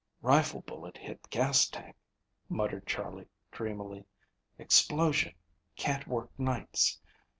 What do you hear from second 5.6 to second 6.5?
Can't work